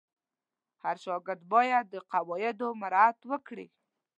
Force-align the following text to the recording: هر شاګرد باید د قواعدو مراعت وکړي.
هر 0.83 0.95
شاګرد 1.03 1.41
باید 1.53 1.85
د 1.93 1.95
قواعدو 2.11 2.67
مراعت 2.81 3.19
وکړي. 3.31 3.67